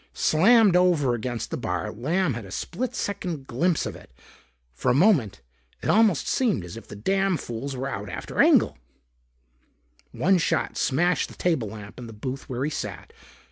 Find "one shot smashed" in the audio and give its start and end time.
10.11-11.29